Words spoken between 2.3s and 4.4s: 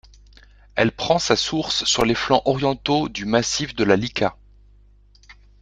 orientaux du massif de la Lika.